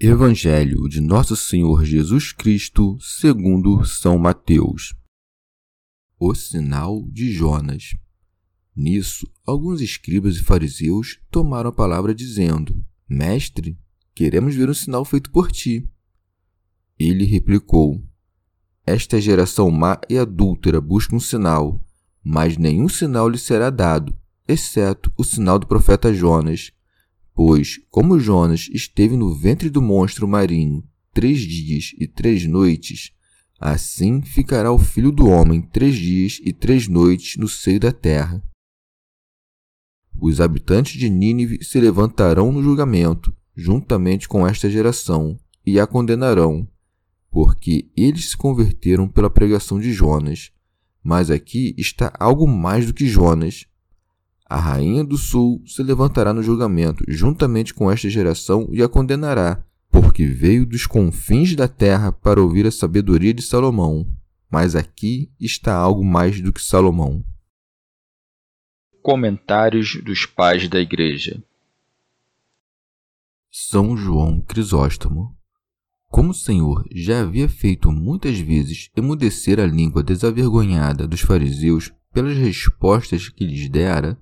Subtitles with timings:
[0.00, 4.92] Evangelho de Nosso Senhor Jesus Cristo, segundo São Mateus.
[6.18, 7.94] O sinal de Jonas.
[8.74, 13.78] Nisso, alguns escribas e fariseus tomaram a palavra dizendo: Mestre,
[14.12, 15.88] queremos ver um sinal feito por ti.
[16.98, 18.04] Ele replicou:
[18.84, 21.80] Esta geração má e adúltera busca um sinal,
[22.22, 24.12] mas nenhum sinal lhe será dado,
[24.48, 26.72] exceto o sinal do profeta Jonas.
[27.34, 30.82] Pois, como Jonas esteve no ventre do monstro marinho
[31.12, 33.12] três dias e três noites,
[33.58, 38.42] assim ficará o filho do homem três dias e três noites no seio da terra.
[40.20, 46.68] Os habitantes de Nínive se levantarão no julgamento, juntamente com esta geração, e a condenarão,
[47.30, 50.52] porque eles se converteram pela pregação de Jonas.
[51.02, 53.66] Mas aqui está algo mais do que Jonas.
[54.46, 59.64] A rainha do sul se levantará no julgamento juntamente com esta geração e a condenará,
[59.90, 64.06] porque veio dos confins da terra para ouvir a sabedoria de Salomão.
[64.50, 67.24] Mas aqui está algo mais do que Salomão.
[69.02, 71.42] Comentários dos Pais da Igreja
[73.50, 75.36] São João Crisóstomo
[76.14, 82.36] como o Senhor já havia feito muitas vezes emudecer a língua desavergonhada dos fariseus pelas
[82.36, 84.16] respostas que lhes dera,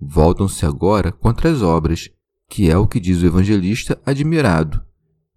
[0.00, 2.10] voltam-se agora contra as obras,
[2.48, 4.82] que é o que diz o evangelista admirado.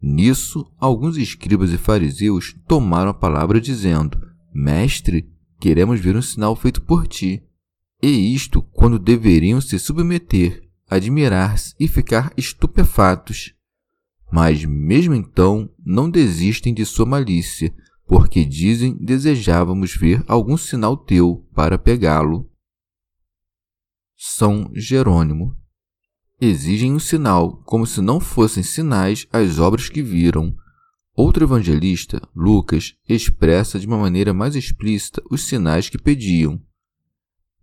[0.02, 4.20] Nisso, alguns escribas e fariseus tomaram a palavra dizendo:
[4.54, 5.30] Mestre,
[5.60, 7.44] queremos ver um sinal feito por ti.
[8.02, 13.54] E isto quando deveriam se submeter, admirar-se e ficar estupefatos.
[14.32, 17.74] Mas mesmo então não desistem de sua malícia,
[18.06, 22.50] porque dizem desejávamos ver algum sinal teu para pegá-lo.
[24.20, 25.56] São Jerônimo.
[26.42, 30.56] Exigem um sinal, como se não fossem sinais as obras que viram.
[31.16, 36.60] Outro evangelista, Lucas, expressa de uma maneira mais explícita os sinais que pediam.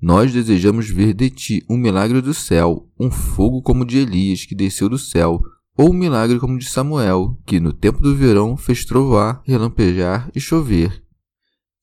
[0.00, 4.54] Nós desejamos ver de ti um milagre do céu, um fogo como de Elias que
[4.54, 5.40] desceu do céu,
[5.76, 10.40] ou um milagre como de Samuel, que no tempo do verão fez trovoar, relampejar e
[10.40, 11.03] chover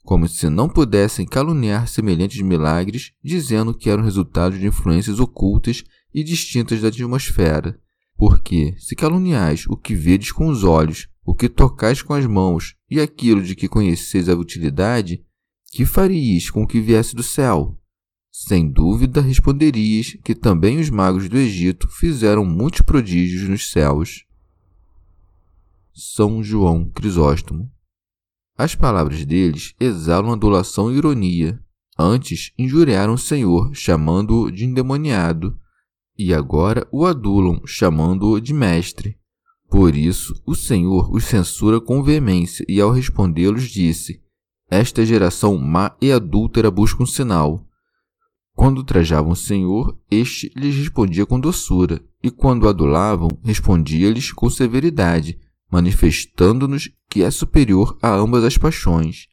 [0.03, 6.23] como se não pudessem caluniar semelhantes milagres, dizendo que eram resultados de influências ocultas e
[6.23, 7.79] distintas da atmosfera.
[8.17, 12.75] Porque, se caluniais o que vedes com os olhos, o que tocais com as mãos
[12.89, 15.23] e aquilo de que conheceis a utilidade,
[15.71, 17.77] que faríeis com o que viesse do céu?
[18.31, 24.25] Sem dúvida responderias que também os magos do Egito fizeram muitos prodígios nos céus.
[25.93, 27.69] São João Crisóstomo
[28.63, 31.59] as palavras deles exalam adulação e ironia.
[31.97, 35.57] Antes injuriaram o Senhor, chamando-o de endemoniado,
[36.15, 39.17] e agora o adulam, chamando-o de mestre.
[39.67, 44.21] Por isso, o Senhor os censura com veemência, e ao respondê-los disse:
[44.69, 47.65] Esta geração má e adúltera busca um sinal.
[48.55, 55.39] Quando trajavam o Senhor, este lhes respondia com doçura, e quando adulavam, respondia-lhes com severidade,
[55.71, 59.27] manifestando-nos que é superior a ambas as paixões,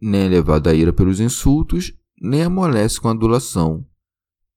[0.00, 3.86] nem é levado à ira pelos insultos, nem amolece com adulação.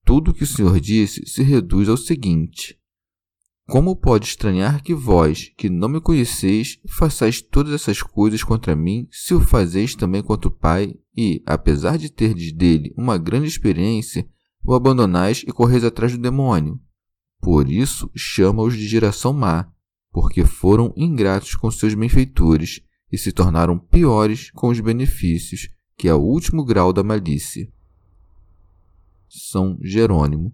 [0.05, 2.79] Tudo o que o Senhor disse se reduz ao seguinte:
[3.67, 9.07] Como pode estranhar que vós, que não me conheceis, façais todas essas coisas contra mim,
[9.11, 14.27] se o fazeis também contra o Pai, e, apesar de terdes dele uma grande experiência,
[14.63, 16.79] o abandonais e correis atrás do demônio?
[17.39, 19.71] Por isso chama-os de geração má,
[20.19, 22.81] porque foram ingratos com seus benfeitores
[23.11, 27.71] e se tornaram piores com os benefícios, que é o último grau da malícia.
[29.29, 30.51] São Jerônimo.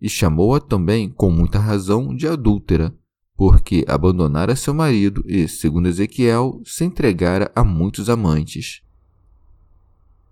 [0.00, 2.92] E chamou-a também, com muita razão, de adúltera,
[3.36, 8.82] porque abandonara seu marido e, segundo Ezequiel, se entregara a muitos amantes.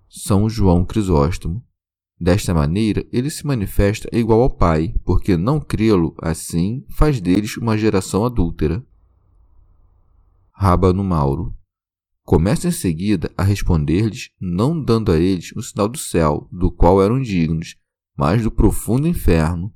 [0.09, 1.65] São João Crisóstomo.
[2.19, 7.77] Desta maneira, ele se manifesta igual ao Pai, porque não crê-lo, assim, faz deles uma
[7.77, 8.85] geração adúltera.
[10.51, 11.55] Rábano Mauro.
[12.25, 17.03] Começa em seguida a responder-lhes, não dando a eles o sinal do céu, do qual
[17.03, 17.77] eram dignos,
[18.17, 19.73] mas do profundo inferno,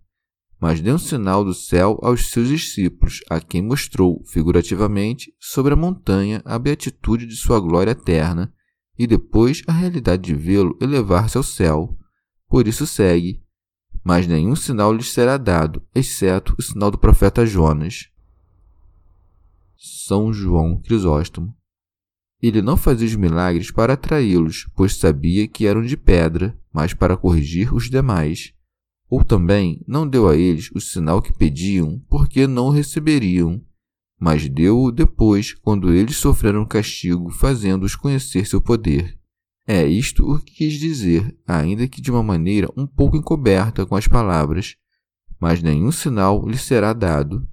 [0.61, 5.77] mas deu um sinal do céu aos seus discípulos, a quem mostrou, figurativamente, sobre a
[5.77, 8.53] montanha a beatitude de sua glória eterna,
[8.99, 11.97] e depois a realidade de vê-lo elevar-se ao céu.
[12.51, 13.43] Por isso segue.
[14.05, 18.11] Mas nenhum sinal lhes será dado, exceto o sinal do profeta Jonas.
[19.75, 21.57] São João Crisóstomo.
[22.43, 27.17] Ele não fazia os milagres para atraí-los, pois sabia que eram de pedra, mas para
[27.17, 28.53] corrigir os demais
[29.11, 33.61] ou também não deu a eles o sinal que pediam, porque não o receberiam,
[34.19, 39.19] mas deu-o depois, quando eles sofreram castigo, fazendo-os conhecer seu poder.
[39.73, 43.95] É isto o que quis dizer, ainda que de uma maneira um pouco encoberta com
[43.95, 44.75] as palavras,
[45.41, 47.49] mas nenhum sinal lhe será dado.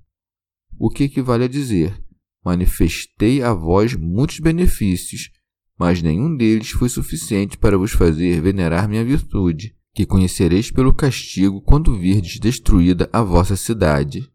[0.80, 1.96] O que equivale a dizer:
[2.44, 5.30] Manifestei a vós muitos benefícios,
[5.78, 11.62] mas nenhum deles foi suficiente para vos fazer venerar minha virtude que conhecereis pelo castigo
[11.62, 14.28] quando virdes destruída a vossa cidade.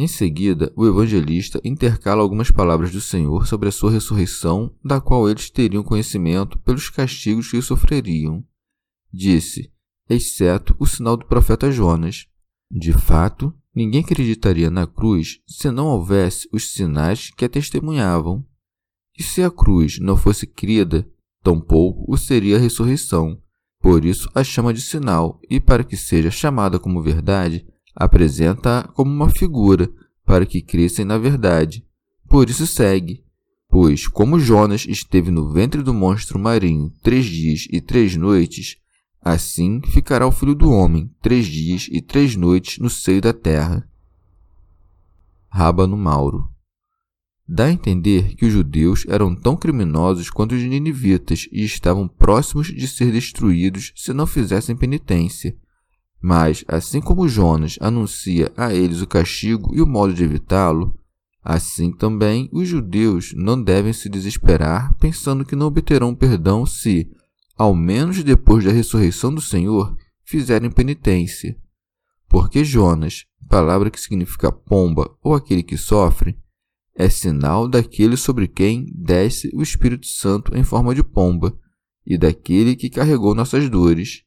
[0.00, 5.28] Em seguida, o evangelista intercala algumas palavras do Senhor sobre a sua ressurreição, da qual
[5.28, 8.42] eles teriam conhecimento pelos castigos que sofreriam.
[9.12, 9.70] Disse,
[10.08, 12.26] exceto o sinal do profeta Jonas.
[12.70, 18.42] De fato, ninguém acreditaria na cruz se não houvesse os sinais que a testemunhavam.
[19.18, 21.06] E se a cruz não fosse crida,
[21.42, 23.38] tampouco o seria a ressurreição.
[23.82, 27.66] Por isso a chama de sinal, e para que seja chamada como verdade,
[28.00, 29.92] apresenta-a como uma figura,
[30.24, 31.84] para que crescem na verdade.
[32.26, 33.22] Por isso segue.
[33.68, 38.78] Pois, como Jonas esteve no ventre do monstro marinho três dias e três noites,
[39.20, 43.86] assim ficará o filho do homem três dias e três noites no seio da terra.
[45.50, 46.48] Rábano Mauro
[47.46, 52.68] Dá a entender que os judeus eram tão criminosos quanto os ninivitas e estavam próximos
[52.68, 55.56] de ser destruídos se não fizessem penitência.
[56.22, 60.94] Mas, assim como Jonas anuncia a eles o castigo e o modo de evitá-lo,
[61.42, 67.10] assim também os judeus não devem se desesperar pensando que não obterão perdão se,
[67.56, 71.56] ao menos depois da ressurreição do Senhor, fizerem penitência.
[72.28, 76.38] Porque Jonas, palavra que significa pomba ou aquele que sofre,
[76.94, 81.56] é sinal daquele sobre quem desce o Espírito Santo em forma de pomba,
[82.06, 84.22] e daquele que carregou nossas dores.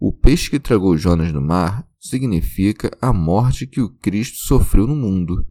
[0.00, 4.96] O peixe que tragou Jonas no mar significa a morte que o Cristo sofreu no
[4.96, 5.46] mundo.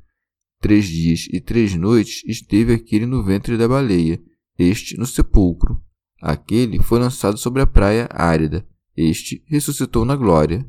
[0.59, 4.19] Três dias e três noites esteve aquele no ventre da baleia,
[4.57, 5.79] este no sepulcro.
[6.19, 8.67] Aquele foi lançado sobre a praia árida,
[8.97, 10.67] este ressuscitou na glória.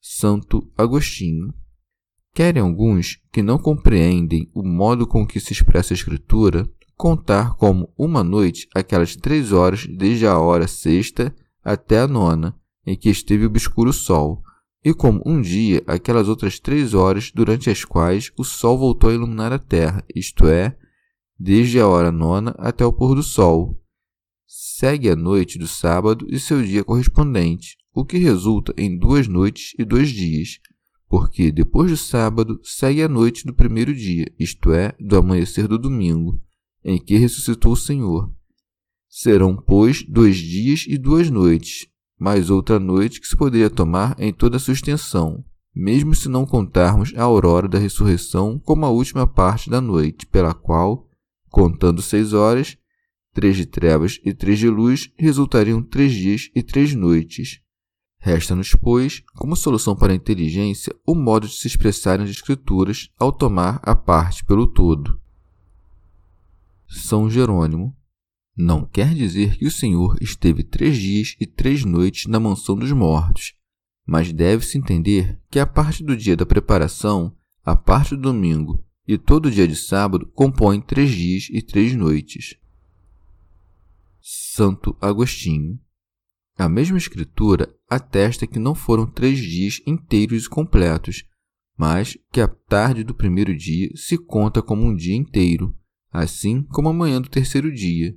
[0.00, 1.52] Santo Agostinho
[2.32, 7.92] Querem alguns que não compreendem o modo com que se expressa a Escritura contar como
[7.98, 11.34] uma noite aquelas três horas desde a hora sexta
[11.66, 12.56] até a nona,
[12.86, 14.40] em que esteve obscuro o sol,
[14.84, 19.14] e como um dia aquelas outras três horas durante as quais o sol voltou a
[19.14, 20.78] iluminar a terra, isto é,
[21.36, 23.82] desde a hora nona até o pôr do sol.
[24.46, 29.74] Segue a noite do sábado e seu dia correspondente, o que resulta em duas noites
[29.76, 30.60] e dois dias,
[31.08, 35.80] porque depois do sábado segue a noite do primeiro dia, isto é, do amanhecer do
[35.80, 36.40] domingo,
[36.84, 38.32] em que ressuscitou o Senhor.
[39.08, 41.86] Serão, pois, dois dias e duas noites,
[42.18, 45.44] mais outra noite que se poderia tomar em toda a sua extensão,
[45.74, 50.54] mesmo se não contarmos a aurora da ressurreição como a última parte da noite, pela
[50.54, 51.08] qual,
[51.50, 52.76] contando seis horas,
[53.32, 57.60] três de trevas e três de luz, resultariam três dias e três noites.
[58.18, 63.30] Resta-nos, pois, como solução para a inteligência, o modo de se expressarem as escrituras ao
[63.30, 65.20] tomar a parte pelo todo.
[66.88, 67.94] São Jerônimo
[68.56, 72.90] não quer dizer que o Senhor esteve três dias e três noites na mansão dos
[72.92, 73.54] mortos,
[74.06, 79.18] mas deve-se entender que a parte do dia da preparação, a parte do domingo e
[79.18, 82.56] todo o dia de sábado compõem três dias e três noites.
[84.20, 85.78] Santo Agostinho
[86.58, 91.24] a mesma escritura atesta que não foram três dias inteiros e completos,
[91.76, 95.76] mas que a tarde do primeiro dia se conta como um dia inteiro,
[96.10, 98.16] assim como a manhã do terceiro dia.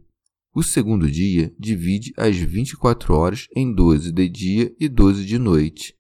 [0.60, 5.96] O segundo dia divide as 24 horas em 12 de dia e 12 de noite.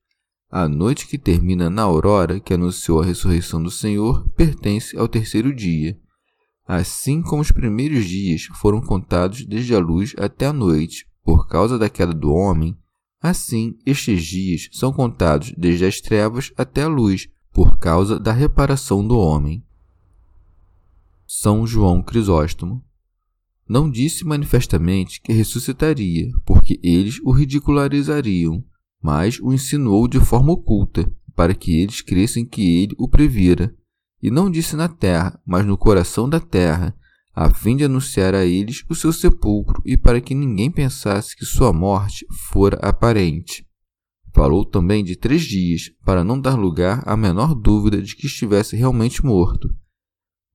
[0.51, 5.55] A noite que termina na aurora, que anunciou a ressurreição do Senhor, pertence ao terceiro
[5.55, 5.97] dia.
[6.67, 11.79] Assim como os primeiros dias foram contados desde a luz até a noite, por causa
[11.79, 12.77] da queda do homem,
[13.21, 19.07] assim estes dias são contados desde as trevas até a luz, por causa da reparação
[19.07, 19.63] do homem.
[21.25, 22.83] São João Crisóstomo
[23.69, 28.63] não disse manifestamente que ressuscitaria, porque eles o ridicularizariam,
[28.99, 33.71] mas o insinuou de forma oculta, para que eles crescem que ele o previra.
[34.21, 36.95] E não disse na terra, mas no coração da terra,
[37.33, 41.45] a fim de anunciar a eles o seu sepulcro e para que ninguém pensasse que
[41.45, 43.65] sua morte fora aparente.
[44.33, 48.75] Falou também de três dias, para não dar lugar à menor dúvida de que estivesse
[48.75, 49.69] realmente morto.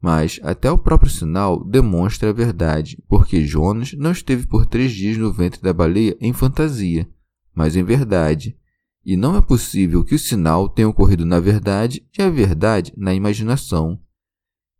[0.05, 5.17] Mas até o próprio sinal demonstra a verdade, porque Jonas não esteve por três dias
[5.17, 7.09] no ventre da baleia em fantasia,
[7.55, 8.55] mas em verdade.
[9.03, 13.15] E não é possível que o sinal tenha ocorrido na verdade e a verdade na
[13.15, 13.99] imaginação.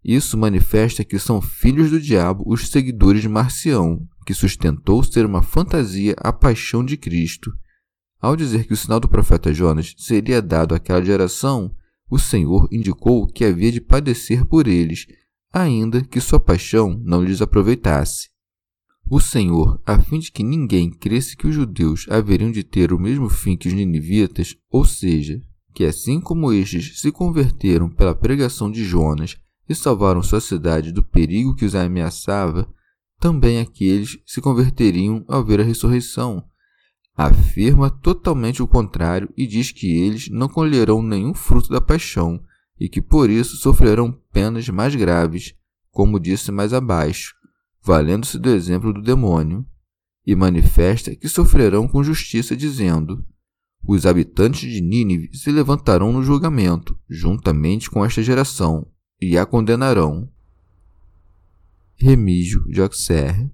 [0.05, 5.41] Isso manifesta que são filhos do diabo os seguidores de Marcião, que sustentou ser uma
[5.41, 7.51] fantasia a paixão de Cristo.
[8.21, 11.75] Ao dizer que o sinal do profeta Jonas seria dado àquela geração,
[12.11, 15.07] o Senhor indicou que havia de padecer por eles,
[15.53, 18.29] ainda que sua paixão não lhes aproveitasse.
[19.09, 22.99] O Senhor, a fim de que ninguém cresce que os judeus haveriam de ter o
[22.99, 25.41] mesmo fim que os ninivitas, ou seja,
[25.75, 29.37] que assim como estes se converteram pela pregação de Jonas
[29.69, 32.73] e salvaram sua cidade do perigo que os ameaçava,
[33.21, 36.43] também aqueles se converteriam ao ver a ressurreição.
[37.17, 42.43] Afirma totalmente o contrário e diz que eles não colherão nenhum fruto da paixão
[42.79, 45.55] e que por isso sofrerão penas mais graves,
[45.91, 47.35] como disse mais abaixo
[47.85, 49.65] valendo-se do exemplo do demônio,
[50.27, 53.23] e manifesta que sofrerão com justiça, dizendo:
[53.87, 58.87] Os habitantes de Nínive se levantarão no julgamento, juntamente com esta geração,
[59.21, 60.31] e a condenarão.
[61.95, 63.53] Remígio de Auxerre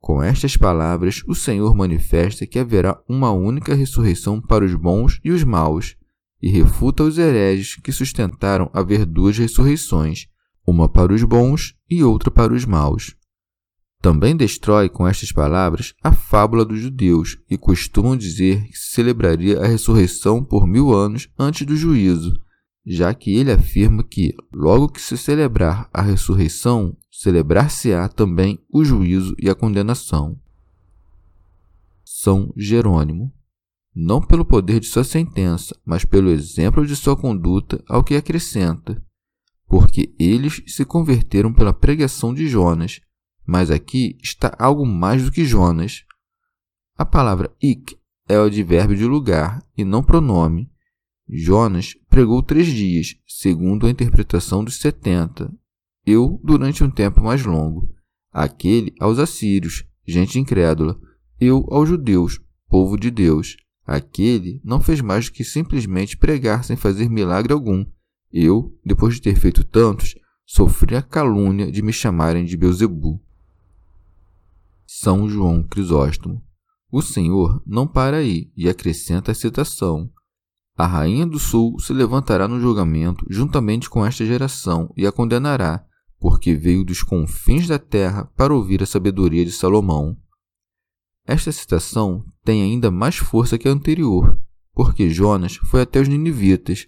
[0.00, 5.30] com estas palavras, o Senhor manifesta que haverá uma única ressurreição para os bons e
[5.30, 5.94] os maus,
[6.40, 10.26] e refuta os hereges que sustentaram haver duas ressurreições,
[10.66, 13.14] uma para os bons e outra para os maus.
[14.00, 19.60] Também destrói com estas palavras a fábula dos judeus, que costumam dizer que se celebraria
[19.60, 22.32] a ressurreição por mil anos antes do juízo,
[22.86, 29.34] já que ele afirma que, logo que se celebrar a ressurreição, celebrar-se-á também o juízo
[29.38, 30.38] e a condenação.
[32.04, 33.32] São Jerônimo,
[33.94, 39.02] não pelo poder de sua sentença, mas pelo exemplo de sua conduta ao que acrescenta,
[39.66, 43.00] porque eles se converteram pela pregação de Jonas,
[43.46, 46.04] mas aqui está algo mais do que Jonas.
[46.96, 50.70] A palavra ik é o advérbio de lugar e não pronome.
[51.32, 55.52] Jonas pregou três dias, segundo a interpretação dos setenta.
[56.04, 57.88] Eu, durante um tempo mais longo.
[58.32, 60.98] Aquele aos assírios, gente incrédula.
[61.40, 63.56] Eu aos judeus, povo de Deus.
[63.86, 67.84] Aquele não fez mais do que simplesmente pregar sem fazer milagre algum.
[68.32, 73.20] Eu, depois de ter feito tantos, sofri a calúnia de me chamarem de Beuzebu.
[74.84, 76.42] São João Crisóstomo.
[76.90, 80.10] O Senhor não para aí e acrescenta a citação:
[80.80, 85.84] A rainha do sul se levantará no julgamento juntamente com esta geração e a condenará,
[86.18, 90.16] porque veio dos confins da terra para ouvir a sabedoria de Salomão.
[91.26, 94.40] Esta citação tem ainda mais força que a anterior,
[94.72, 96.86] porque Jonas foi até os ninivitas,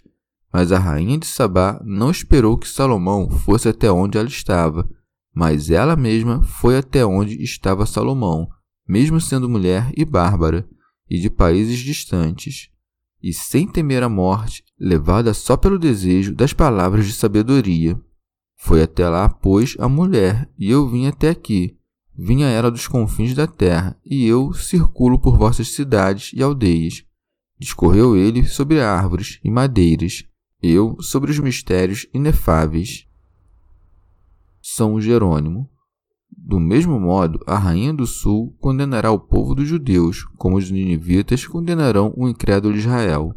[0.50, 4.88] mas a rainha de Sabá não esperou que Salomão fosse até onde ela estava
[5.34, 8.48] mas ela mesma foi até onde estava Salomão,
[8.88, 10.66] mesmo sendo mulher e bárbara,
[11.10, 12.71] e de países distantes,
[13.22, 18.00] e sem temer a morte, levada só pelo desejo das palavras de sabedoria.
[18.56, 21.76] Foi até lá, pois, a mulher, e eu vim até aqui.
[22.16, 27.04] Vinha ela dos confins da terra, e eu circulo por vossas cidades e aldeias.
[27.58, 30.24] Discorreu ele sobre árvores e madeiras,
[30.62, 33.06] eu sobre os mistérios inefáveis.
[34.60, 35.71] São Jerônimo.
[36.44, 41.46] Do mesmo modo, a rainha do sul condenará o povo dos judeus, como os ninivitas
[41.46, 43.32] condenarão o incrédulo Israel.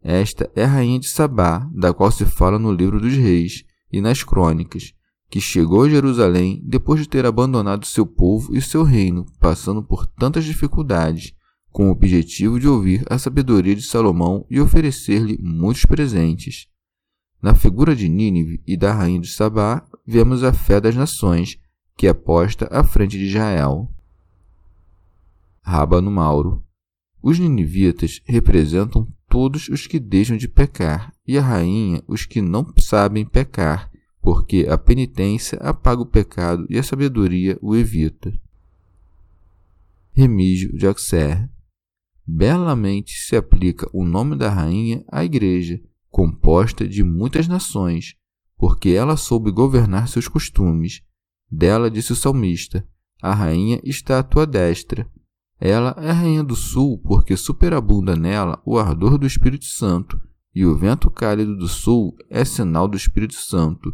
[0.00, 4.00] Esta é a rainha de Sabá, da qual se fala no livro dos reis e
[4.00, 4.94] nas crônicas,
[5.28, 10.06] que chegou a Jerusalém depois de ter abandonado seu povo e seu reino, passando por
[10.06, 11.34] tantas dificuldades,
[11.72, 16.68] com o objetivo de ouvir a sabedoria de Salomão e oferecer-lhe muitos presentes.
[17.42, 21.58] Na figura de Nínive e da rainha de Sabá, vemos a fé das nações,
[21.98, 23.92] que é posta à frente de Israel.
[25.60, 26.64] Rábano Mauro.
[27.20, 32.72] Os ninivitas representam todos os que deixam de pecar, e a rainha os que não
[32.78, 33.90] sabem pecar,
[34.22, 38.32] porque a penitência apaga o pecado e a sabedoria o evita.
[40.12, 41.50] Remígio de Auxerre
[42.24, 48.14] Belamente se aplica o nome da rainha à igreja, composta de muitas nações,
[48.56, 51.02] porque ela soube governar seus costumes.
[51.50, 52.86] Dela disse o salmista:
[53.22, 55.10] A rainha está à tua destra.
[55.60, 60.20] Ela é a rainha do sul, porque superabunda nela o ardor do Espírito Santo,
[60.54, 63.92] e o vento cálido do sul é sinal do Espírito Santo.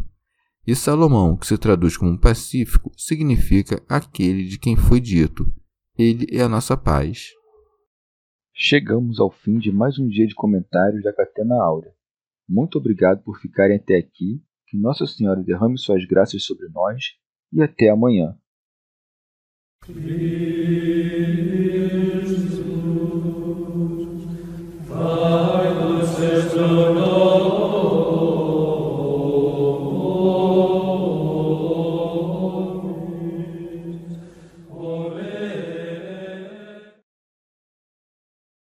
[0.66, 5.46] E Salomão, que se traduz como pacífico, significa aquele de quem foi dito:
[5.96, 7.30] Ele é a nossa paz.
[8.52, 11.92] Chegamos ao fim de mais um dia de comentários da Catena Áurea.
[12.48, 17.02] Muito obrigado por ficarem até aqui, que Nossa Senhora derrame suas graças sobre nós
[17.54, 18.36] e até amanhã.